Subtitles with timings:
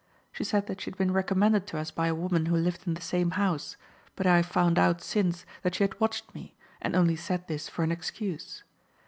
[0.31, 2.95] She said that she had been recommended to us by a woman who lived in
[2.95, 3.77] the same house,
[4.15, 7.83] but I found out since that she had watched me, and only said this for
[7.83, 8.63] an excuse.